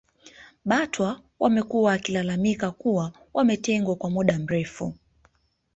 [0.65, 4.93] Batwa wamekuwa wakilalamika kuwa wametengwa kwa muda mrefu